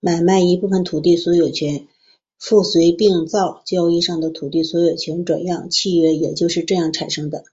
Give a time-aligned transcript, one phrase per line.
[0.00, 1.88] 买卖一部分土地所有权
[2.38, 7.44] 附随井灶交易的土地所有权的转让契约也就是这样产生的。